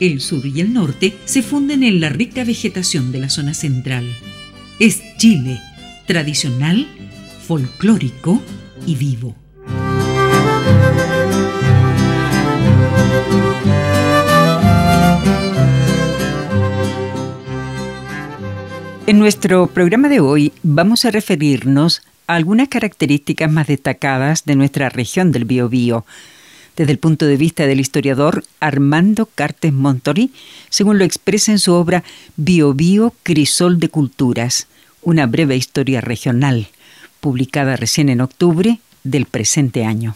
El 0.00 0.20
sur 0.20 0.46
y 0.46 0.60
el 0.60 0.72
norte 0.72 1.16
se 1.24 1.42
funden 1.42 1.82
en 1.82 2.00
la 2.00 2.08
rica 2.08 2.44
vegetación 2.44 3.10
de 3.10 3.18
la 3.18 3.28
zona 3.28 3.52
central. 3.52 4.06
Es 4.78 5.02
Chile, 5.16 5.58
tradicional, 6.06 6.86
folclórico 7.44 8.40
y 8.86 8.94
vivo. 8.94 9.34
En 19.08 19.18
nuestro 19.18 19.66
programa 19.66 20.08
de 20.08 20.20
hoy 20.20 20.52
vamos 20.62 21.06
a 21.06 21.10
referirnos 21.10 22.02
a 22.28 22.36
algunas 22.36 22.68
características 22.68 23.50
más 23.50 23.66
destacadas 23.66 24.44
de 24.44 24.54
nuestra 24.54 24.90
región 24.90 25.32
del 25.32 25.44
Biobío, 25.44 26.04
desde 26.78 26.92
el 26.92 26.98
punto 26.98 27.26
de 27.26 27.36
vista 27.36 27.66
del 27.66 27.80
historiador 27.80 28.44
Armando 28.60 29.26
Cartes 29.26 29.72
Montori, 29.72 30.30
según 30.70 30.96
lo 30.98 31.04
expresa 31.04 31.50
en 31.50 31.58
su 31.58 31.72
obra 31.74 32.04
Biobío 32.36 33.12
Crisol 33.24 33.80
de 33.80 33.88
Culturas, 33.88 34.68
una 35.02 35.26
breve 35.26 35.56
historia 35.56 36.00
regional, 36.00 36.68
publicada 37.20 37.74
recién 37.74 38.08
en 38.08 38.20
octubre 38.20 38.78
del 39.02 39.26
presente 39.26 39.84
año. 39.84 40.14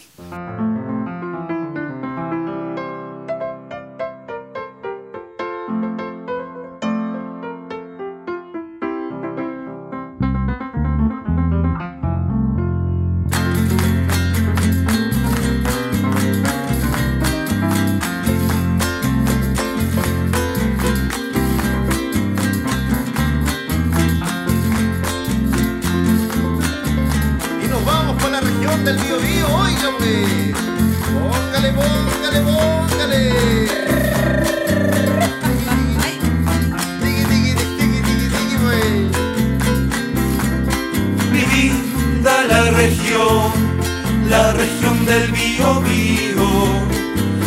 óigame. 29.43 30.53
Póngale, 31.13 31.71
póngale, 31.73 32.41
póngale. 32.41 33.73
la 42.47 42.71
región, 42.71 43.51
la 44.29 44.53
región 44.53 45.05
del 45.05 45.31
Bío 45.31 45.81
Bío. 45.81 46.49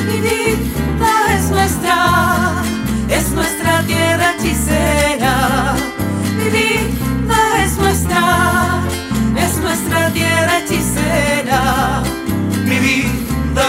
Mi 0.06 0.20
vida 0.20 1.36
es 1.36 1.50
nuestra, 1.50 2.62
es 3.08 3.30
nuestra 3.30 3.82
tierra 3.82 4.35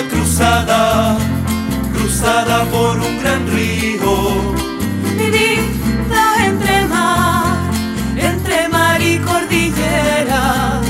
cruzada, 0.09 1.17
cruzada 1.93 2.63
por 2.65 2.97
un 2.97 3.19
gran 3.21 3.47
río. 3.47 4.53
Dividida 5.17 6.45
entre 6.45 6.85
mar, 6.87 7.57
entre 8.15 8.69
mar 8.69 9.01
y 9.01 9.17
cordillera. 9.19 10.81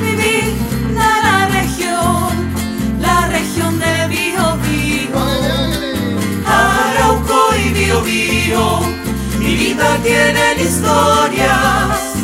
Dividida 0.00 1.08
la 1.22 1.48
región, 1.48 2.30
la 3.00 3.28
región 3.28 3.78
de 3.78 4.06
Bio 4.08 4.46
Bio. 4.64 5.22
Arauco 6.46 7.54
y 7.56 7.68
Bio 7.74 8.00
Bio, 8.02 8.80
mi 9.38 9.54
vida 9.56 9.98
tiene 10.02 10.62
historias. 10.62 12.14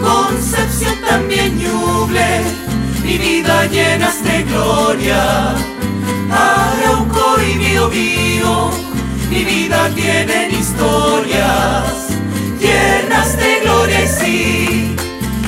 Concepción 0.00 0.96
también 1.08 1.58
lluble, 1.60 2.42
mi 3.04 3.18
vida 3.18 3.66
llenas 3.66 4.22
de 4.24 4.42
gloria. 4.44 5.54
Arauco 6.32 7.36
y 7.40 7.58
Bio 7.58 7.88
Bio, 7.88 8.70
mi 9.30 9.44
vida 9.44 9.90
tienen 9.94 10.50
historias 10.52 12.02
llenas 12.62 13.36
de 13.36 13.60
gloria 13.60 14.04
y 14.04 14.08
sí. 14.08 14.96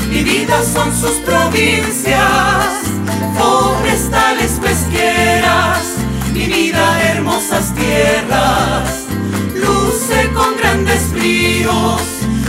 Mi 0.08 0.22
vida 0.22 0.62
son 0.62 0.94
sus 0.94 1.16
provincias, 1.28 2.66
forestales 3.38 4.52
pesqueras, 4.62 5.82
mi 6.32 6.46
vida 6.46 7.02
hermosas 7.10 7.74
tierras, 7.74 9.06
luce 9.54 10.30
con 10.34 10.56
grandes 10.56 11.12
bríos, 11.12 12.02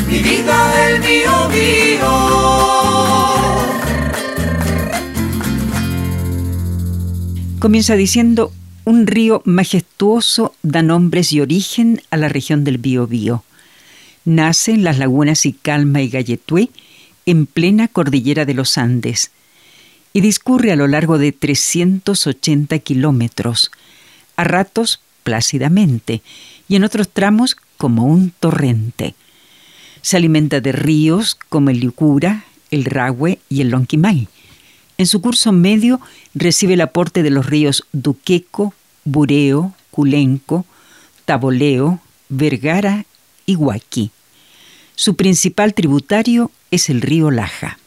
mi 0.08 0.20
vida 0.20 0.88
el 0.88 1.02
Bio 1.02 1.48
Bio. 1.50 2.85
Comienza 7.66 7.96
diciendo, 7.96 8.54
un 8.84 9.08
río 9.08 9.42
majestuoso 9.44 10.54
da 10.62 10.84
nombres 10.84 11.34
y 11.34 11.42
origen 11.42 12.00
a 12.12 12.18
la 12.18 12.30
región 12.30 12.64
del 12.64 12.78
Biobío. 12.78 13.44
Nace 14.24 14.72
en 14.74 14.84
las 14.84 15.00
lagunas 15.00 15.48
Icalma 15.48 16.04
y 16.04 16.10
Galletué, 16.10 16.70
en 17.26 17.48
plena 17.48 17.88
cordillera 17.88 18.46
de 18.46 18.54
los 18.54 18.78
Andes, 18.78 19.32
y 20.14 20.22
discurre 20.22 20.74
a 20.74 20.76
lo 20.76 20.86
largo 20.86 21.18
de 21.18 21.32
380 21.32 22.78
kilómetros, 22.78 23.72
a 24.36 24.44
ratos 24.44 25.02
plácidamente 25.24 26.22
y 26.68 26.76
en 26.76 26.84
otros 26.84 27.10
tramos 27.10 27.58
como 27.78 28.06
un 28.06 28.30
torrente. 28.30 29.16
Se 30.04 30.18
alimenta 30.18 30.62
de 30.62 30.72
ríos 30.72 31.36
como 31.50 31.72
el 31.72 31.80
Liucura, 31.80 32.46
el 32.70 32.86
Rahue 32.86 33.40
y 33.50 33.62
el 33.62 33.70
Lonquimay. 33.70 34.28
En 34.98 35.08
su 35.08 35.22
curso 35.22 35.52
medio 35.52 36.00
recibe 36.34 36.76
el 36.76 36.82
aporte 36.82 37.22
de 37.22 37.30
los 37.30 37.46
ríos 37.46 37.86
Duqueco, 37.92 38.74
Bureo, 39.04 39.74
Culenco, 39.92 40.66
Taboleo, 41.26 42.00
Vergara 42.30 43.06
y 43.46 43.56
Huaquí. 43.56 44.12
Su 44.96 45.16
principal 45.16 45.74
tributario 45.74 46.52
es 46.72 46.90
el 46.90 47.02
río 47.02 47.30
Laja. 47.30 47.78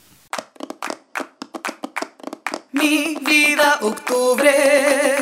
Mi 2.73 3.17
vida 3.27 3.79
octubre, 3.81 5.17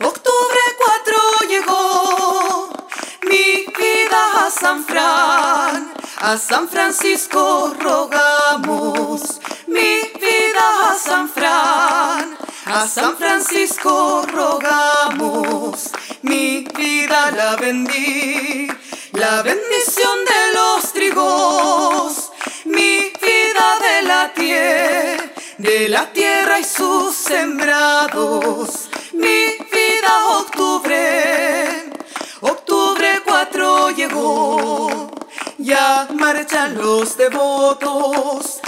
octubre 0.00 0.60
4 0.78 1.48
llegó, 1.50 2.72
mi 3.28 3.66
vida 3.78 4.46
a 4.46 4.50
San 4.50 4.84
Fran, 4.84 5.92
a 6.18 6.38
San 6.38 6.68
Francisco 6.68 7.74
rogamos, 7.78 9.40
a 10.92 10.94
San 10.94 11.28
Fran, 11.28 12.36
a 12.66 12.86
San 12.86 13.16
Francisco 13.16 14.26
rogamos, 14.26 15.90
mi 16.20 16.66
vida 16.76 17.30
la 17.30 17.56
vendí 17.56 18.68
la 19.12 19.40
bendición 19.42 20.16
de 20.32 20.42
los 20.54 20.92
trigos, 20.92 22.30
mi 22.66 23.10
vida 23.22 23.66
de 23.86 24.02
la 24.02 24.32
tierra, 24.34 25.24
de 25.56 25.88
la 25.88 26.12
tierra 26.12 26.60
y 26.60 26.64
sus 26.64 27.14
sembrados, 27.14 28.90
mi 29.14 29.46
vida 29.72 30.12
octubre, 30.40 31.90
octubre 32.42 33.22
4 33.24 33.90
llegó, 33.92 35.10
ya 35.56 36.06
marchan 36.12 36.76
los 36.76 37.16
devotos, 37.16 38.61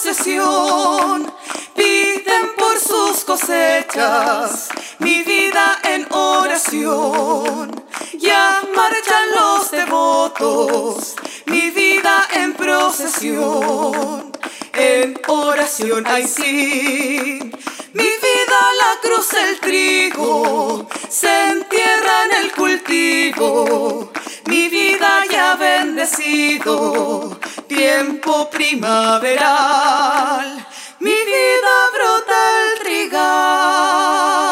en 0.00 0.14
procesión, 0.14 1.32
piden 1.74 2.54
por 2.56 2.78
sus 2.78 3.24
cosechas, 3.24 4.68
mi 4.98 5.22
vida 5.22 5.78
en 5.84 6.06
oración. 6.10 7.84
Ya 8.18 8.62
marchan 8.74 9.30
los 9.34 9.70
devotos, 9.70 11.16
mi 11.46 11.70
vida 11.70 12.26
en 12.32 12.54
procesión, 12.54 14.32
en 14.72 15.20
oración, 15.28 16.04
ay 16.06 16.26
sí, 16.26 17.52
mi 17.92 18.10
vida 18.24 18.60
la 18.78 19.00
cruz 19.02 19.32
el 19.34 19.60
trigo, 19.60 20.86
se 21.08 21.50
entierra 21.50 22.24
en 22.24 22.44
el 22.44 22.52
cultivo, 22.52 24.10
mi 24.46 24.68
vida 24.68 25.24
ya 25.30 25.56
bendecido, 25.56 27.38
tiempo 27.70 28.50
primaveral, 28.50 29.46
mi 30.98 31.12
vida 31.12 31.74
brota 31.94 32.34
el 32.62 32.80
trigal. 32.80 34.49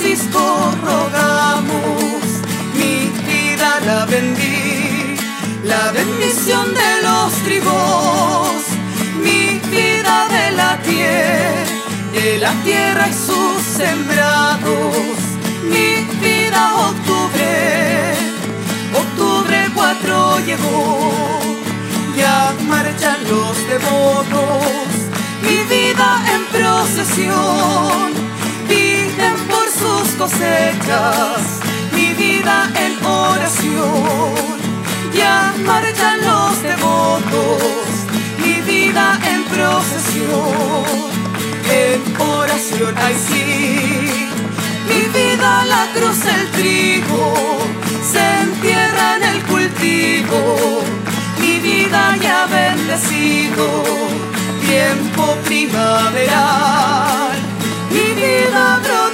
Francisco 0.00 0.38
rogamos, 0.84 2.22
mi 2.74 3.10
vida 3.26 3.80
la 3.84 4.06
bendí, 4.06 5.16
la 5.64 5.90
bendición 5.90 6.72
de 6.72 7.02
los 7.02 7.32
tribos, 7.42 8.62
mi 9.20 9.58
vida 9.68 10.28
de 10.28 10.52
la 10.52 10.76
tierra, 10.82 11.64
de 12.12 12.38
la 12.38 12.52
tierra 12.62 13.08
y 13.08 13.12
sus 13.12 13.60
sembrados, 13.76 15.18
mi 15.64 16.06
vida 16.24 16.74
octubre, 16.90 18.14
octubre 18.94 19.68
4 19.74 20.38
llegó. 20.46 21.10
Ya 22.16 22.54
marchan 22.68 23.18
los 23.28 23.56
devotos, 23.66 24.62
mi 25.42 25.56
vida 25.64 26.22
en 26.34 26.44
procesión, 26.56 28.27
cosechas, 30.28 31.40
mi 31.94 32.12
vida 32.12 32.70
en 32.74 33.04
oración, 33.04 34.34
ya 35.14 35.54
marchan 35.64 36.20
los 36.20 36.62
devotos, 36.62 37.88
mi 38.44 38.60
vida 38.60 39.18
en 39.32 39.44
procesión, 39.44 40.84
en 41.70 42.20
oración, 42.20 42.94
ay 42.98 43.16
sí, 43.28 44.28
mi 44.88 45.02
vida 45.18 45.64
la 45.64 45.86
cruz, 45.94 46.20
el 46.26 46.50
trigo, 46.50 47.34
se 48.12 48.24
entierra 48.42 49.16
en 49.16 49.22
el 49.22 49.42
cultivo. 49.44 50.82
Mi 51.40 51.58
vida 51.60 52.16
ya 52.20 52.46
bendecido, 52.46 53.66
tiempo 54.66 55.36
primaveral, 55.46 57.36
mi 57.90 58.12
vida 58.20 58.80
brota 58.82 59.07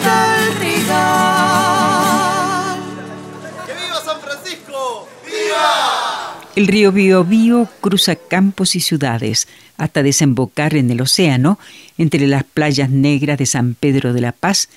El 6.57 6.69
río 6.69 6.93
Biobío 6.93 7.69
cruza 7.81 8.15
campos 8.17 8.77
y 8.77 8.81
ciudades 8.81 9.49
hasta 9.77 10.03
desembocar 10.03 10.77
en 10.77 10.91
el 10.91 11.01
océano 11.01 11.59
entre 11.99 12.27
las 12.29 12.45
playas 12.45 12.91
negras 12.91 13.39
de 13.39 13.47
San 13.47 13.75
Pedro 13.75 14.13
de 14.13 14.21
la 14.21 14.33
Paz 14.33 14.69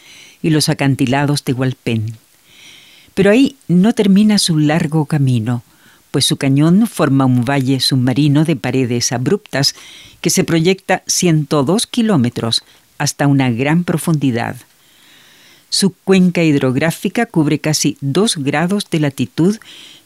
y 0.42 0.50
los 0.50 0.70
acantilados 0.70 1.46
de 1.46 1.54
Hualpén. 1.54 2.18
Pero 3.14 3.30
ahí 3.30 3.56
no 3.68 3.94
termina 3.94 4.40
su 4.40 4.58
largo 4.58 5.06
camino 5.06 5.64
pues 6.12 6.26
su 6.26 6.38
cañón 6.38 6.88
forma 6.88 7.26
un 7.26 7.44
valle 7.44 7.80
submarino 7.80 8.46
de 8.46 8.56
paredes 8.56 9.12
abruptas 9.12 9.76
que 10.22 10.30
se 10.30 10.44
proyecta 10.44 11.04
102 11.06 11.88
kilómetros 11.88 12.64
hasta 12.98 13.28
una 13.28 13.52
gran 13.52 13.84
profundidad. 13.84 14.56
Su 15.70 15.92
cuenca 15.92 16.44
hidrográfica 16.44 17.26
cubre 17.26 17.60
casi 17.60 17.98
2 18.02 18.38
grados 18.38 18.90
de 18.90 19.00
latitud 19.00 19.58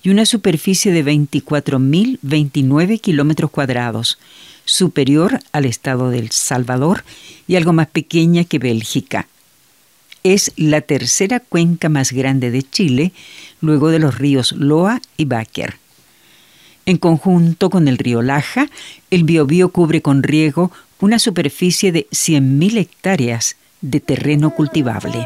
y 0.03 0.09
una 0.09 0.25
superficie 0.25 0.92
de 0.92 1.06
24.029 1.06 3.00
kilómetros 3.00 3.51
cuadrados, 3.51 4.18
superior 4.65 5.39
al 5.51 5.65
estado 5.65 6.09
del 6.09 6.31
Salvador 6.31 7.03
y 7.48 7.56
algo 7.56 7.74
más 7.74 7.88
pequeña 7.88 8.44
que 8.44 8.59
Bélgica. 8.59 9.27
Es 10.24 10.51
la 10.56 10.81
tercera 10.81 11.39
cuenca 11.39 11.89
más 11.89 12.12
grande 12.12 12.51
de 12.51 12.63
Chile, 12.63 13.12
luego 13.59 13.89
de 13.89 14.00
los 14.00 14.18
ríos 14.18 14.51
Loa 14.53 15.01
y 15.18 15.25
Báquer. 15.25 15.75
En 16.86 16.98
conjunto 16.98 17.69
con 17.69 17.88
el 17.88 17.98
río 17.98 18.21
Laja, 18.21 18.68
el 19.12 19.24
Biobío 19.24 19.69
cubre 19.69 20.01
con 20.01 20.24
riego 20.24 20.71
una 21.00 21.19
superficie 21.19 21.92
de 21.92 22.07
100.000 22.12 22.77
hectáreas 22.77 23.56
de 23.81 24.00
terreno 24.00 24.51
cultivable. 24.51 25.25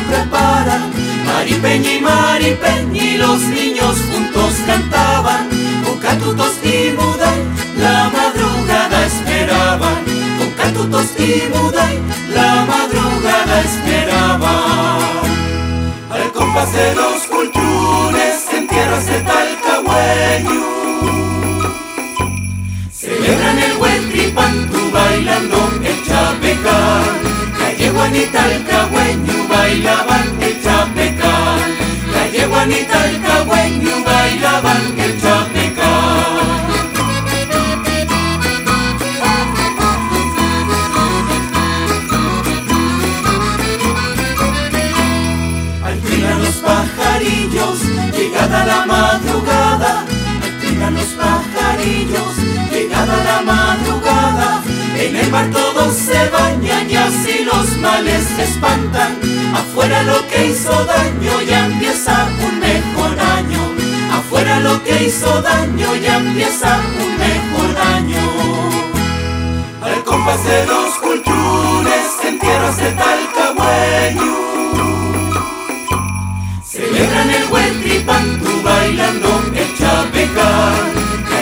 y 1.73 2.01
Maripeña 2.01 3.03
y 3.03 3.17
los 3.17 3.41
niños 3.43 3.97
juntos 4.11 4.53
cantaban. 4.65 5.47
Con 5.85 5.99
catutos 5.99 6.53
y 6.63 6.91
muday, 6.91 7.39
la 7.77 8.09
madrugada 8.09 9.05
esperaban. 9.05 10.03
Con 10.37 10.51
catutos 10.51 11.07
y 11.17 11.43
muday, 11.53 11.99
la 12.33 12.65
madrugada 12.65 13.61
esperaban. 13.61 14.99
Al 16.09 16.31
compás 16.33 16.73
de 16.73 16.95
los 16.95 17.23
cultunes 17.27 18.45
en 18.53 18.67
tierras 18.67 19.05
de 19.05 19.21
Talcahueño 19.21 20.61
Celebran 22.91 23.59
el 23.59 23.73
buen 23.77 24.09
tripantu 24.11 24.91
bailando 24.91 25.71
yeguanita 28.01 28.51
el 28.51 28.63
cagüeño 28.63 29.47
bailaban 29.47 30.41
el 30.41 30.61
chapecán. 30.63 31.59
La 32.11 32.27
yeguanita 32.31 33.09
el 33.09 33.21
cagüeño 33.21 34.03
bailaban 34.03 34.99
el 34.99 35.21
chapecán. 35.21 35.50
Espantan. 58.43 59.19
Afuera 59.53 60.03
lo 60.03 60.27
que 60.27 60.47
hizo 60.47 60.71
daño 60.85 61.41
ya 61.41 61.65
empieza 61.65 62.27
un 62.47 62.59
mejor 62.59 63.19
año. 63.19 63.61
Afuera 64.13 64.59
lo 64.59 64.83
que 64.83 65.05
hizo 65.05 65.41
daño 65.41 65.95
ya 65.95 66.17
empieza 66.17 66.79
un 67.03 67.11
mejor 67.17 67.71
año. 67.95 68.23
Al 69.81 70.03
compás 70.03 70.43
de 70.43 70.65
dos 70.65 70.93
culturas 70.95 72.07
en 72.23 72.39
tierras 72.39 72.77
de 72.77 72.91
Talcahueño. 72.91 74.31
Celebran 76.63 77.29
el 77.29 77.45
buen 77.45 77.81
tripantu 77.81 78.61
bailando 78.63 79.43
el 79.55 79.77
chapecán 79.77 81.01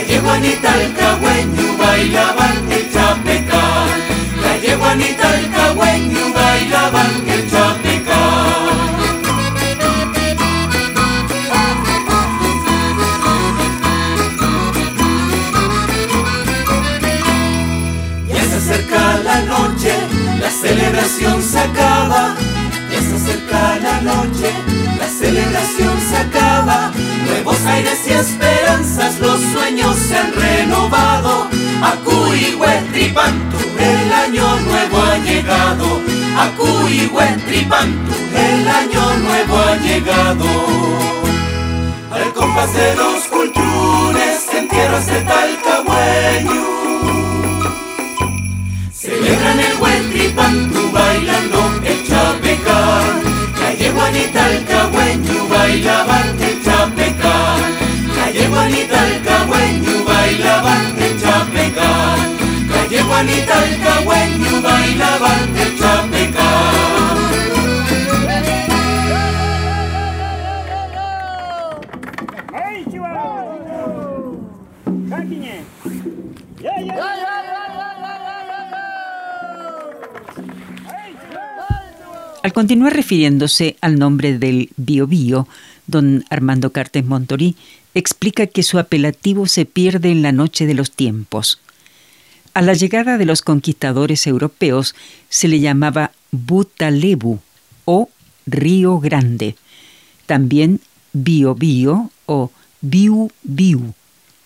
yeguanita 0.09 0.81
el 0.81 0.93
cagüeño 0.93 1.77
bailaban 1.77 2.71
llegado. 36.39 36.79
Acuihuetripantu, 36.79 38.13
el 38.35 38.67
año 38.67 39.17
nuevo 39.17 39.57
ha 39.57 39.75
llegado. 39.77 40.45
Al 42.11 42.33
compás 42.33 42.73
de 42.73 42.95
los 42.95 43.23
culturas 43.25 44.47
en 44.53 44.67
tierras 44.67 45.05
de 45.07 45.21
Talcahueño, 45.21 46.65
celebran 48.93 49.59
el 49.59 49.79
Huetripantu 49.79 50.91
bailando 50.91 51.59
el 51.85 52.07
chapecán. 52.07 53.21
Calle 53.59 53.91
Juanita 53.91 54.39
Talcahueño 54.39 55.47
bailaban 55.47 56.41
el 56.41 56.63
chapecán. 56.63 57.61
Calle 58.15 58.47
Juanita 58.47 58.97
Talcahueño 58.97 60.03
bailaban 60.05 61.01
el 61.01 61.21
chapecán. 61.21 62.37
Calle 62.71 63.01
Juanita 63.03 63.53
Talcahueño 63.53 64.61
bailaban 64.61 65.57
el 65.57 65.68
Al 82.59 82.63
continuar 82.63 82.93
refiriéndose 82.93 83.77
al 83.79 83.97
nombre 83.97 84.37
del 84.37 84.69
Biobío, 84.75 85.47
don 85.87 86.25
Armando 86.29 86.73
Cartes 86.73 87.05
Montorí 87.05 87.55
explica 87.93 88.47
que 88.47 88.63
su 88.63 88.79
apelativo 88.79 89.47
se 89.47 89.63
pierde 89.63 90.11
en 90.11 90.21
la 90.21 90.33
noche 90.33 90.65
de 90.65 90.73
los 90.73 90.91
tiempos. 90.91 91.61
A 92.53 92.61
la 92.61 92.73
llegada 92.73 93.17
de 93.17 93.23
los 93.23 93.43
conquistadores 93.43 94.27
europeos 94.27 94.93
se 95.29 95.47
le 95.47 95.61
llamaba 95.61 96.11
Butalebu 96.31 97.39
o 97.85 98.09
Río 98.45 98.99
Grande, 98.99 99.55
también 100.25 100.81
Biobío 101.13 102.11
o 102.25 102.51
Biu 102.81 103.31
Biu, 103.41 103.93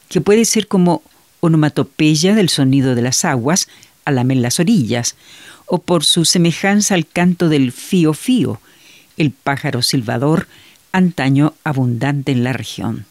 que 0.10 0.22
puede 0.22 0.46
ser 0.46 0.68
como 0.68 1.02
onomatopeya 1.40 2.36
del 2.36 2.50
sonido 2.50 2.94
de 2.94 3.02
las 3.02 3.26
aguas 3.26 3.68
al 4.06 4.16
lamer 4.16 4.38
las 4.38 4.60
orillas, 4.60 5.16
o 5.66 5.80
por 5.80 6.04
su 6.04 6.26
semejanza 6.26 6.96
al 6.96 7.08
canto 7.08 7.50
del 7.50 7.72
fío 7.72 8.14
fío, 8.14 8.60
el 9.18 9.32
pájaro 9.32 9.82
silbador 9.82 10.48
antaño 10.92 11.54
abundante 11.64 12.32
en 12.32 12.44
la 12.44 12.54
región. 12.54 13.06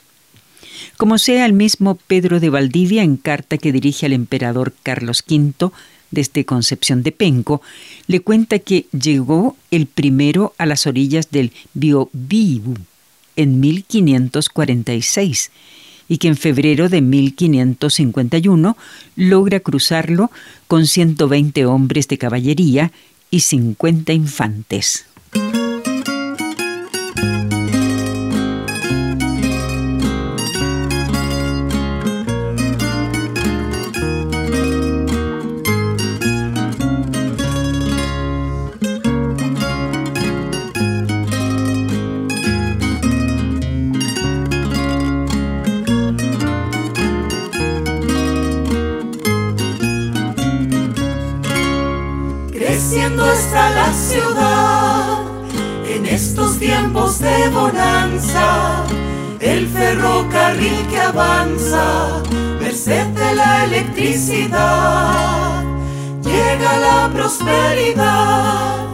Como 0.96 1.18
sea 1.18 1.46
el 1.46 1.52
mismo 1.52 1.96
Pedro 1.96 2.40
de 2.40 2.50
Valdivia 2.50 3.02
en 3.02 3.16
carta 3.16 3.58
que 3.58 3.72
dirige 3.72 4.06
al 4.06 4.12
emperador 4.12 4.72
Carlos 4.82 5.24
V 5.28 5.70
desde 6.10 6.44
Concepción 6.44 7.02
de 7.02 7.12
Penco, 7.12 7.62
le 8.06 8.20
cuenta 8.20 8.58
que 8.58 8.86
llegó 8.92 9.56
el 9.70 9.86
primero 9.86 10.54
a 10.58 10.66
las 10.66 10.86
orillas 10.86 11.30
del 11.30 11.52
Biobío 11.74 12.74
en 13.36 13.60
1546 13.60 15.50
y 16.12 16.18
que 16.18 16.28
en 16.28 16.36
febrero 16.36 16.90
de 16.90 17.00
1551 17.00 18.76
logra 19.16 19.60
cruzarlo 19.60 20.30
con 20.68 20.86
120 20.86 21.64
hombres 21.64 22.06
de 22.06 22.18
caballería 22.18 22.92
y 23.30 23.40
50 23.40 24.12
infantes. 24.12 25.06
Ferrocarril 59.92 60.86
que 60.88 60.98
avanza, 60.98 62.22
merced 62.60 63.06
de 63.08 63.34
la 63.34 63.64
electricidad, 63.64 65.64
llega 66.22 66.78
la 66.78 67.10
prosperidad. 67.12 68.86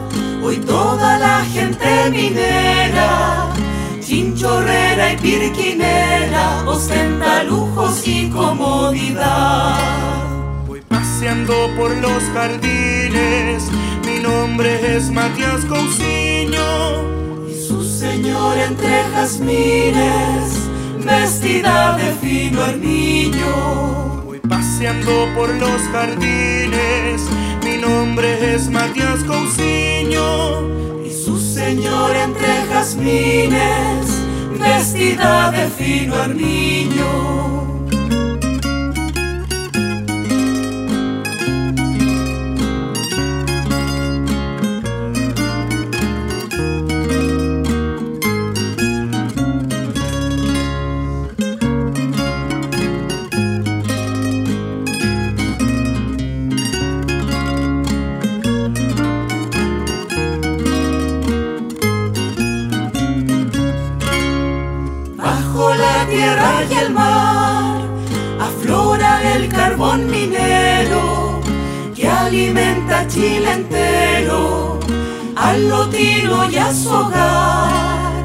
Hoy 0.42 0.56
toda 0.56 1.18
la 1.18 1.44
gente 1.44 2.10
minera, 2.10 3.52
chinchorrera 4.00 5.12
y 5.12 5.16
pirquinera, 5.18 6.64
ostenta 6.66 7.44
lujos 7.44 8.02
y 8.06 8.28
comodidad. 8.30 9.78
Voy 10.66 10.80
paseando 10.80 11.54
por 11.76 11.96
los 11.98 12.24
jardines, 12.34 13.62
mi 14.04 14.18
nombre 14.20 14.96
es 14.96 15.10
Matías 15.10 15.64
Cousiño. 15.66 17.46
Y 17.48 17.54
su 17.68 17.84
señor 17.84 18.58
entre 18.58 19.04
jazmines, 19.12 20.67
vestida 21.08 21.96
de 21.96 22.12
fino 22.20 22.64
hermiño. 22.64 24.22
Voy 24.24 24.40
paseando 24.40 25.28
por 25.34 25.48
los 25.54 25.80
jardines, 25.92 27.22
mi 27.64 27.78
nombre 27.78 28.54
es 28.54 28.68
Matías 28.68 29.24
Cousiño. 29.24 31.04
Y 31.04 31.10
su 31.10 31.38
señor 31.38 32.14
entre 32.16 32.66
jazmines, 32.70 34.06
vestida 34.58 35.50
de 35.50 35.68
fino 35.68 36.14
hermiño. 36.22 37.08
Bajo 37.08 37.77
y 66.68 66.74
el 66.74 66.90
mar 66.92 67.80
aflora 68.40 69.34
el 69.34 69.48
carbón 69.48 70.10
minero 70.10 71.40
que 71.94 72.08
alimenta 72.08 73.06
Chile 73.08 73.52
entero, 73.52 74.78
al 75.36 75.68
lotino 75.68 76.48
y 76.48 76.56
a 76.56 76.72
su 76.72 76.90
hogar. 76.90 78.22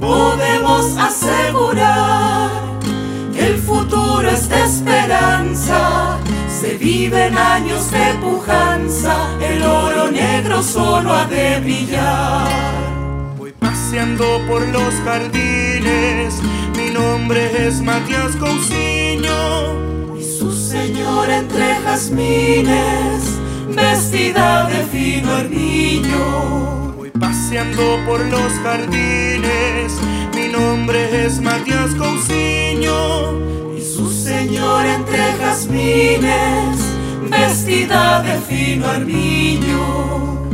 Podemos 0.00 0.96
asegurar 0.96 2.50
que 3.34 3.46
el 3.46 3.58
futuro 3.58 4.28
es 4.30 4.48
de 4.48 4.64
esperanza. 4.64 6.18
Se 6.48 6.76
viven 6.76 7.36
años 7.36 7.90
de 7.90 8.14
pujanza, 8.20 9.16
el 9.40 9.62
oro 9.62 10.10
negro 10.10 10.62
solo 10.62 11.12
ha 11.12 11.24
de 11.26 11.60
brillar. 11.60 12.48
Voy 13.36 13.52
paseando 13.52 14.24
por 14.48 14.66
los 14.68 14.94
jardines, 15.04 16.40
nombre 16.98 17.68
es 17.68 17.80
Matías 17.80 18.34
Cousiño. 18.36 20.16
Y 20.18 20.22
su 20.22 20.52
señor 20.52 21.30
entre 21.30 21.76
jazmines, 21.84 23.22
vestida 23.68 24.68
de 24.68 24.84
fino 24.92 25.38
hermiño. 25.38 26.94
Voy 26.96 27.10
paseando 27.10 27.82
por 28.06 28.20
los 28.26 28.52
jardines, 28.64 29.92
mi 30.34 30.48
nombre 30.48 31.24
es 31.24 31.40
Matías 31.40 31.94
Cousiño. 31.94 32.96
Y 33.76 33.80
su 33.80 34.10
señor 34.10 34.84
entre 34.86 35.22
jazmines, 35.40 36.78
vestida 37.30 38.22
de 38.22 38.34
fino 38.40 38.86
armiño. 38.88 40.48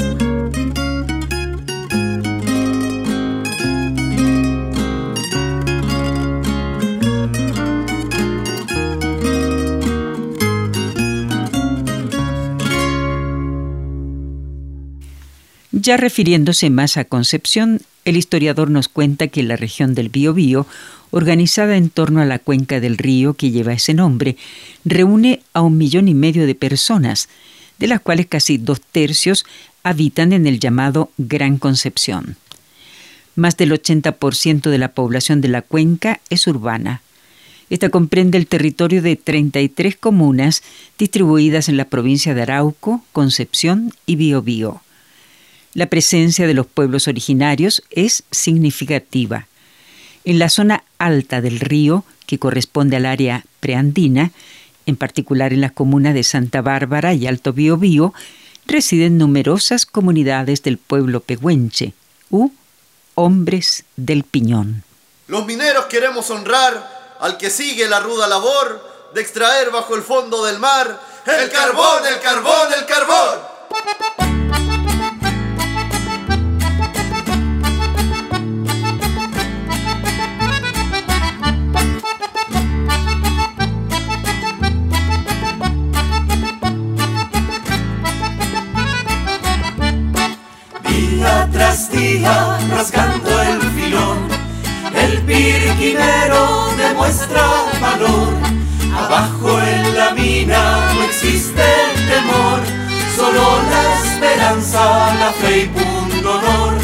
Ya 15.85 15.99
refiriéndose 15.99 16.71
más 16.71 16.97
a 16.97 17.05
Concepción, 17.05 17.83
el 18.07 18.17
historiador 18.17 18.71
nos 18.71 18.88
cuenta 18.88 19.29
que 19.29 19.43
la 19.43 19.57
región 19.57 19.95
del 19.95 20.09
Biobío, 20.09 20.67
organizada 21.11 21.76
en 21.76 21.91
torno 21.91 22.23
a 22.23 22.25
la 22.25 22.38
cuenca 22.38 22.81
del 22.81 22.97
río 22.97 23.35
que 23.35 23.50
lleva 23.50 23.75
ese 23.75 23.93
nombre, 23.93 24.38
reúne 24.87 25.43
a 25.53 25.61
un 25.61 25.76
millón 25.76 26.09
y 26.09 26.14
medio 26.14 26.47
de 26.47 26.55
personas, 26.55 27.29
de 27.79 27.88
las 27.88 28.00
cuales 28.00 28.25
casi 28.25 28.57
dos 28.57 28.81
tercios 28.81 29.45
habitan 29.83 30.33
en 30.33 30.47
el 30.47 30.59
llamado 30.59 31.11
Gran 31.19 31.59
Concepción. 31.59 32.38
Más 33.37 33.59
del 33.59 33.73
80% 33.73 34.71
de 34.71 34.79
la 34.79 34.93
población 34.93 35.43
de 35.43 35.49
la 35.49 35.61
cuenca 35.61 36.19
es 36.31 36.47
urbana. 36.47 37.03
Esta 37.69 37.91
comprende 37.91 38.38
el 38.38 38.47
territorio 38.47 39.03
de 39.03 39.17
33 39.17 39.97
comunas 39.97 40.62
distribuidas 40.97 41.69
en 41.69 41.76
la 41.76 41.85
provincia 41.85 42.33
de 42.33 42.41
Arauco, 42.41 43.05
Concepción 43.12 43.93
y 44.07 44.17
Biobío. 44.17 44.81
La 45.75 45.87
presencia 45.87 46.47
de 46.47 46.54
los 46.54 46.66
pueblos 46.66 47.09
originarios 47.09 47.83
es 47.90 48.23
significativa. 48.31 49.49
En 50.25 50.38
la 50.38 50.49
zona 50.49 50.85
alta 50.99 51.40
del 51.40 51.59
río, 51.59 52.04
que 52.26 52.38
corresponde 52.38 52.97
al 52.97 53.07
área 53.07 53.45
preandina, 53.59 54.31
en 54.87 54.97
particular 54.97 55.52
en 55.52 55.61
las 55.61 55.73
comunas 55.73 56.14
de 56.14 56.23
Santa 56.23 56.62
Bárbara 56.62 57.12
y 57.14 57.26
Alto 57.26 57.52
Biobío, 57.52 58.14
residen 58.66 59.19
numerosas 59.19 59.85
comunidades 59.85 60.62
del 60.62 60.78
pueblo 60.78 61.21
pehuenche, 61.21 61.93
u 62.31 62.50
hombres 63.16 63.85
del 63.97 64.23
piñón. 64.23 64.85
Los 65.26 65.45
mineros 65.45 65.87
queremos 65.87 66.31
honrar 66.31 67.16
al 67.21 67.37
que 67.37 67.50
sigue 67.50 67.88
la 67.88 68.00
ruda 68.00 68.28
labor 68.28 69.11
de 69.14 69.21
extraer 69.21 69.71
bajo 69.71 69.95
el 69.95 70.02
fondo 70.02 70.45
del 70.45 70.59
mar 70.59 71.00
el 71.26 71.50
carbón, 71.50 72.07
el 72.07 72.21
carbón, 72.21 72.69
el 72.78 72.87
carbón. 72.87 74.34
Abajo 98.97 99.61
en 99.61 99.97
la 99.97 100.11
mina 100.12 100.93
no 100.95 101.03
existe 101.05 101.62
temor, 102.09 102.61
solo 103.17 103.61
la 103.71 103.83
esperanza, 104.05 105.14
la 105.14 105.33
fe 105.33 105.62
y 105.62 105.67
punto 105.67 106.31
honor. 106.31 106.75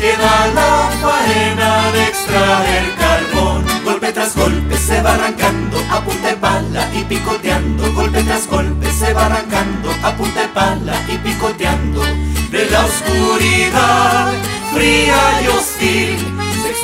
Queda 0.00 0.48
la 0.54 0.90
faena 1.02 1.92
de 1.92 2.02
extraer 2.04 2.94
carbón. 2.96 3.64
Golpe 3.84 4.12
tras 4.12 4.34
golpe 4.36 4.76
se 4.76 5.02
va 5.02 5.14
arrancando, 5.14 5.78
a 5.90 6.02
pala 6.40 6.88
y 6.94 7.04
picoteando. 7.04 7.92
Golpe 7.92 8.22
tras 8.22 8.46
golpe 8.46 8.90
se 8.90 9.12
va 9.12 9.26
arrancando, 9.26 9.90
a 10.02 10.14
pala 10.54 10.94
y 11.08 11.18
picoteando 11.18 12.02
de 12.50 12.70
la 12.70 12.84
oscuridad 12.84 14.32
fría 14.72 15.42
y 15.42 15.46
hostil. 15.48 16.37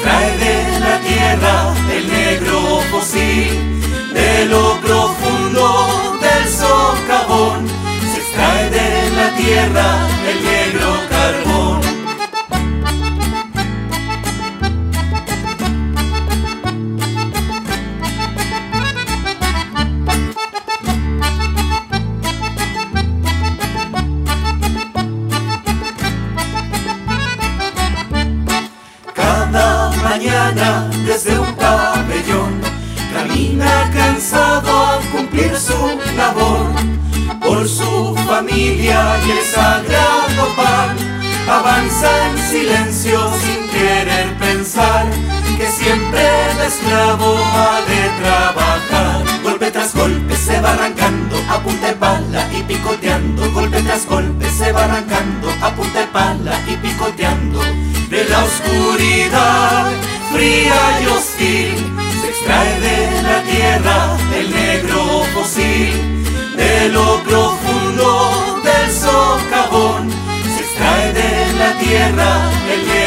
Extrae 0.05 0.37
de 0.37 0.81
la 0.81 1.01
tierra 1.01 1.75
el 1.91 2.07
negro 2.13 2.83
fósil, 2.91 3.81
de 4.13 4.45
lo 4.51 4.79
profundo 4.83 6.19
del 6.21 6.47
socavón. 6.47 7.67
Se 8.13 8.21
extrae 8.21 8.69
de 8.69 9.11
la 9.17 9.35
tierra 9.35 10.07
el 10.29 10.45
negro 10.45 10.54
arrancando 54.95 55.49
a 55.61 55.75
punta 55.75 56.01
de 56.01 56.07
pala 56.07 56.53
y 56.69 56.77
picoteando. 56.77 57.61
De 58.09 58.25
la 58.29 58.45
oscuridad 58.45 59.91
fría 60.33 61.01
y 61.03 61.07
hostil, 61.07 61.77
se 62.21 62.29
extrae 62.29 62.81
de 62.81 63.23
la 63.23 63.43
tierra 63.43 64.17
el 64.37 64.51
negro 64.51 65.25
fósil, 65.35 66.25
de 66.57 66.89
lo 66.91 67.21
profundo 67.25 68.61
del 68.63 68.93
socavón, 68.93 70.11
se 70.55 70.61
extrae 70.61 71.13
de 71.13 71.53
la 71.59 71.73
tierra 71.79 72.51
el 72.73 72.87
negro 72.87 73.04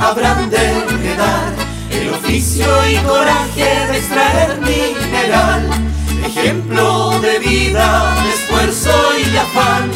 habrán 0.00 0.50
de 0.50 0.56
heredar 0.56 1.52
el 1.90 2.10
oficio 2.10 2.66
y 2.90 2.96
coraje 2.96 3.86
de 3.90 3.98
extraer 3.98 4.58
mineral. 4.60 5.70
Ejemplo 6.24 7.20
de 7.20 7.38
vida, 7.38 8.14
de 8.24 8.30
esfuerzo 8.30 8.90
y 9.18 9.36
afán, 9.36 9.90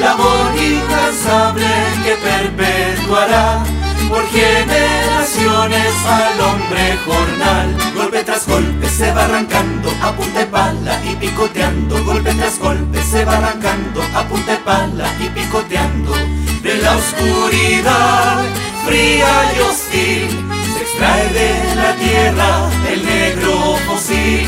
labor 0.00 0.50
incansable 0.56 1.66
que 2.02 2.14
perpetuará 2.16 3.62
por 4.08 4.26
generaciones 4.28 5.94
al 6.06 6.40
hombre 6.40 6.96
jornal. 7.04 7.76
Golpe 7.94 8.24
tras 8.24 8.46
golpe 8.46 8.88
se 8.88 9.12
va 9.12 9.24
arrancando 9.24 9.90
a 10.02 10.12
punta 10.12 10.40
de 10.40 10.46
pala 10.46 11.00
y 11.04 11.14
picoteando. 11.16 12.02
Golpe 12.04 12.32
tras 12.34 12.58
golpe 12.58 13.02
se 13.02 13.24
va 13.24 13.36
arrancando 13.36 14.02
a 14.14 14.22
punta 14.24 14.52
de 14.52 14.58
pala 14.58 15.12
y 15.20 15.28
picoteando 15.28 16.14
de 16.62 16.78
la 16.78 16.96
oscuridad 16.96 18.44
fría 18.86 19.52
y 19.56 19.60
hostil, 19.60 20.28
se 20.74 20.80
extrae 20.82 21.28
de 21.40 21.74
la 21.74 21.94
tierra 21.96 22.70
el 22.92 23.04
negro 23.04 23.76
fósil, 23.86 24.46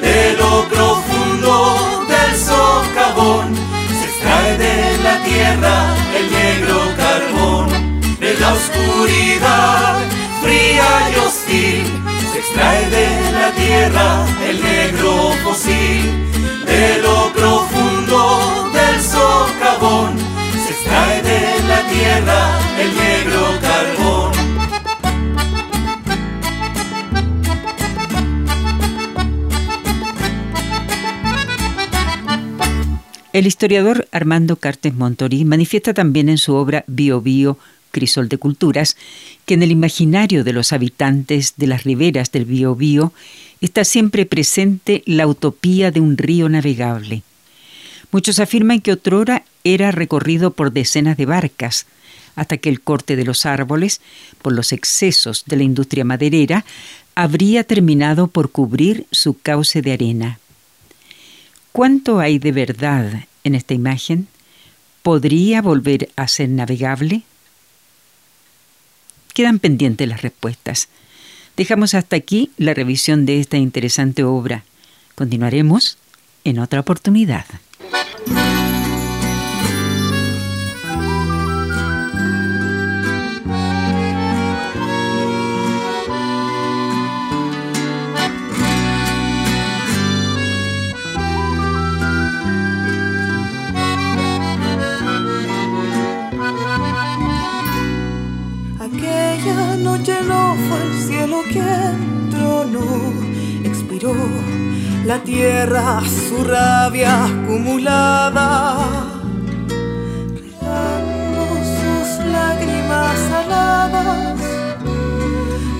de 0.00 0.36
lo 0.38 0.64
profundo 0.68 2.04
del 2.08 2.36
socavón, 2.36 3.54
se 3.98 4.04
extrae 4.10 4.58
de 4.58 4.98
la 5.02 5.22
tierra 5.24 5.94
el 6.18 6.30
negro 6.30 6.78
carbón, 6.96 8.00
de 8.20 8.34
la 8.40 8.52
oscuridad 8.52 9.98
fría 10.42 10.88
y 11.12 11.18
hostil, 11.26 11.86
se 12.32 12.38
extrae 12.38 12.90
de 12.90 13.08
la 13.32 13.50
tierra 13.52 14.26
el 14.48 14.62
negro 14.62 15.32
fósil, 15.44 16.04
de 16.64 16.98
lo 17.02 17.32
profundo 17.32 18.70
del 18.72 19.02
socavón, 19.02 20.16
se 20.64 20.72
extrae 20.72 21.22
de 21.22 21.68
la 21.68 21.80
tierra 21.88 22.58
el 22.78 22.96
negro 22.96 23.42
carbón. 23.60 23.65
El 33.36 33.46
historiador 33.46 34.08
Armando 34.12 34.56
Cartes 34.56 34.94
Montorí 34.94 35.44
manifiesta 35.44 35.92
también 35.92 36.30
en 36.30 36.38
su 36.38 36.54
obra 36.54 36.84
Bio 36.86 37.20
Bio, 37.20 37.58
Crisol 37.90 38.30
de 38.30 38.38
Culturas, 38.38 38.96
que 39.44 39.52
en 39.52 39.62
el 39.62 39.70
imaginario 39.70 40.42
de 40.42 40.54
los 40.54 40.72
habitantes 40.72 41.52
de 41.58 41.66
las 41.66 41.84
riberas 41.84 42.32
del 42.32 42.46
Biobío 42.46 43.12
está 43.60 43.84
siempre 43.84 44.24
presente 44.24 45.02
la 45.04 45.26
utopía 45.26 45.90
de 45.90 46.00
un 46.00 46.16
río 46.16 46.48
navegable. 46.48 47.24
Muchos 48.10 48.38
afirman 48.40 48.80
que 48.80 48.92
otrora 48.92 49.44
era 49.64 49.90
recorrido 49.90 50.52
por 50.52 50.72
decenas 50.72 51.18
de 51.18 51.26
barcas, 51.26 51.84
hasta 52.36 52.56
que 52.56 52.70
el 52.70 52.80
corte 52.80 53.16
de 53.16 53.26
los 53.26 53.44
árboles, 53.44 54.00
por 54.40 54.54
los 54.54 54.72
excesos 54.72 55.44
de 55.44 55.56
la 55.56 55.62
industria 55.62 56.06
maderera, 56.06 56.64
habría 57.14 57.64
terminado 57.64 58.28
por 58.28 58.50
cubrir 58.50 59.04
su 59.10 59.38
cauce 59.38 59.82
de 59.82 59.92
arena. 59.92 60.38
¿Cuánto 61.76 62.20
hay 62.20 62.38
de 62.38 62.52
verdad 62.52 63.26
en 63.44 63.54
esta 63.54 63.74
imagen? 63.74 64.28
¿Podría 65.02 65.60
volver 65.60 66.08
a 66.16 66.26
ser 66.26 66.48
navegable? 66.48 67.20
Quedan 69.34 69.58
pendientes 69.58 70.08
las 70.08 70.22
respuestas. 70.22 70.88
Dejamos 71.54 71.92
hasta 71.92 72.16
aquí 72.16 72.50
la 72.56 72.72
revisión 72.72 73.26
de 73.26 73.40
esta 73.40 73.58
interesante 73.58 74.24
obra. 74.24 74.64
Continuaremos 75.16 75.98
en 76.44 76.60
otra 76.60 76.80
oportunidad. 76.80 77.44
La 105.06 105.22
tierra 105.22 106.02
su 106.04 106.42
rabia 106.42 107.26
acumulada, 107.26 108.76
regando 110.34 111.42
sus 111.76 112.26
lágrimas 112.26 113.16
aladas, 113.42 114.40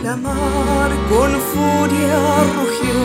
la 0.05 0.17
mar 0.17 0.91
con 1.11 1.31
furia 1.51 2.21
rugió. 2.57 3.01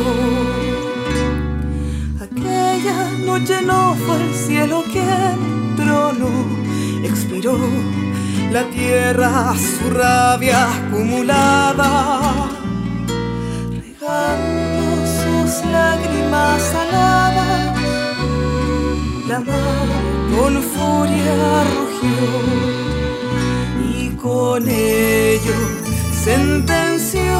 Aquella 2.25 2.99
noche 3.25 3.61
no 3.65 3.95
fue 4.05 4.15
el 4.23 4.33
cielo 4.35 4.83
quien 4.91 5.75
tronó, 5.75 6.33
expiró 7.03 7.57
la 8.51 8.63
tierra 8.69 9.55
su 9.57 9.89
rabia 9.89 10.67
acumulada, 10.71 12.40
lágrimas 16.41 16.61
saladas, 16.61 17.77
la 19.27 19.39
mar 19.39 19.87
con 20.35 20.53
furia 20.73 21.35
rugió 21.73 22.25
y 23.93 23.95
con 24.15 24.61
ello 24.67 25.57
sentenció 26.23 27.39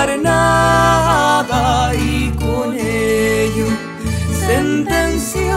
y 1.94 2.30
con 2.42 2.68
ello 2.74 3.68
sentenció 4.46 5.56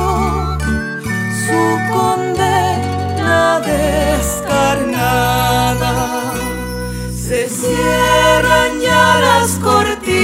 su 1.45 1.61
condena 1.93 3.37
descarnada 3.71 5.86
se 7.27 7.49
cierran 7.49 8.79
ya 8.79 9.19
las 9.19 9.59
cortinas, 9.59 10.16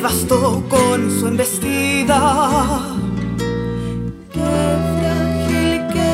devastó 0.00 0.62
con 0.70 1.10
su 1.10 1.26
embestida. 1.26 2.80
Qué 4.32 4.52
frágil 4.96 5.72
que 5.92 6.10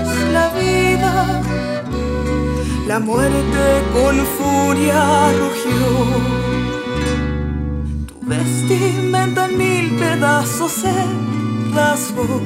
es 0.00 0.32
la 0.32 0.48
vida, 0.60 1.42
la 2.88 2.98
muerte 2.98 3.64
con 3.92 4.16
furia 4.38 5.30
rugió. 5.40 5.86
Tu 8.06 8.14
vestimenta 8.26 9.44
en 9.44 9.58
mil 9.58 9.90
pedazos 9.98 10.72
se 10.72 10.94
rasgó, 11.74 12.40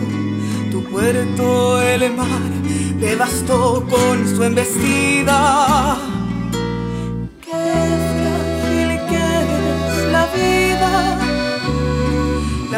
tu 0.72 0.82
puerto 0.90 1.80
el 1.82 2.16
mar 2.16 2.50
devastó 2.98 3.84
con 3.88 4.26
su 4.26 4.42
embestida. 4.42 6.19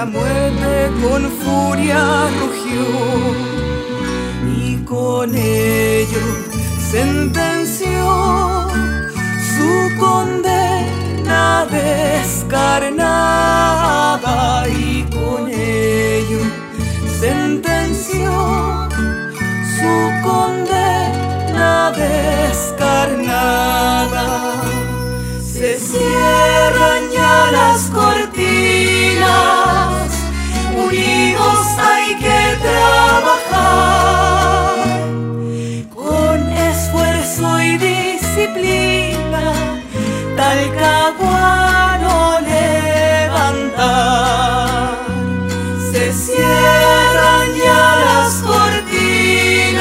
La 0.02 0.08
muerte 0.10 0.90
con 1.00 1.22
furia 1.30 2.02
rugió 2.40 2.86
y 4.58 4.76
con 4.84 5.32
ello 5.32 6.26
sentenció 6.90 8.66
su 9.54 9.72
condena 10.00 11.66
descarnada 11.70 12.98
y 14.68 15.04
con 15.04 15.48
ello 15.48 16.40
sentenció 17.20 18.32
su 19.76 19.94
condena 20.28 21.92
descarnada. 21.92 23.46
Se 25.40 25.78
cierran 25.78 27.02
ya 27.14 27.34
las 27.52 27.91
Se 46.12 46.18
cierran 46.34 47.48
ya 47.56 47.84
las 48.04 48.32
cortinas, 48.42 49.80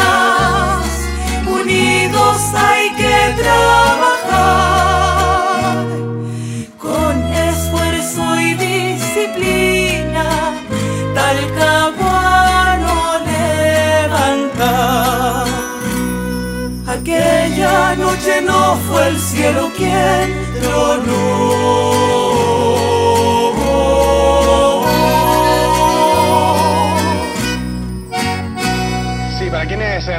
unidos 1.45 2.41
hay 2.55 2.89
que 2.95 3.35
trabajar 3.43 4.55
con 6.77 7.21
esfuerzo 7.33 8.39
y 8.39 8.53
disciplina 8.53 10.25
al 11.17 11.39
caguano 11.53 12.95
levanta. 14.05 14.73
Aquella 16.87 17.95
noche 17.97 18.41
no 18.41 18.77
fue 18.87 19.01
el 19.09 19.17
cielo 19.19 19.69
quien 19.75 20.47
tronó. 20.61 22.20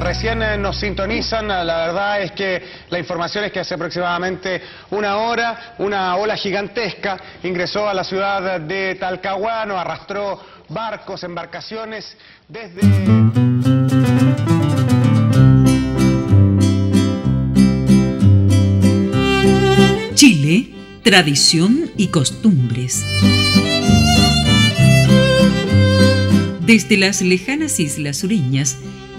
recién 0.02 0.42
eh, 0.42 0.56
nos 0.58 0.78
sintonizan, 0.78 1.48
la 1.48 1.64
verdad 1.64 2.22
es 2.22 2.32
que 2.32 2.62
la 2.90 2.98
información 2.98 3.44
es 3.44 3.52
que 3.52 3.60
hace 3.60 3.74
aproximadamente 3.74 4.62
una 4.90 5.18
hora 5.18 5.74
una 5.78 6.16
ola 6.16 6.36
gigantesca 6.36 7.18
ingresó 7.42 7.88
a 7.88 7.94
la 7.94 8.04
ciudad 8.04 8.60
de 8.60 8.94
Talcahuano, 8.96 9.76
arrastró 9.76 10.40
barcos, 10.68 11.22
embarcaciones 11.24 12.16
desde... 12.48 12.80
Chile, 20.14 20.70
tradición 21.02 21.90
y 21.96 22.08
costumbres. 22.08 23.04
Desde 26.60 26.96
las 26.96 27.22
lejanas 27.22 27.80
islas 27.80 28.22
Uriñas, 28.22 28.78